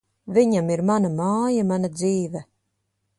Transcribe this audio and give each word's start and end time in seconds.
Viņam 0.35 0.71
ir 0.75 0.81
mana 0.91 1.11
māja, 1.19 1.65
mana 1.73 1.91
dzīve. 1.99 2.43